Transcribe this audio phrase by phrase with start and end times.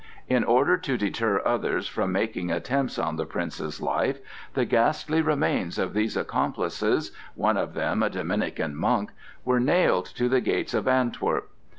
[0.27, 4.19] In order to deter others from making attempts on the Prince's life,
[4.55, 9.11] the ghastly remains of these accomplices, one of them a Dominican monk,
[9.45, 11.51] were nailed to the gates of Antwerp.